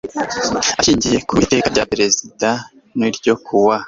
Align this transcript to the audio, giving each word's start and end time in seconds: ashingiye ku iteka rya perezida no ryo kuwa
ashingiye 0.79 1.17
ku 1.27 1.33
iteka 1.43 1.67
rya 1.73 1.83
perezida 1.91 2.49
no 2.97 3.07
ryo 3.15 3.35
kuwa 3.45 3.75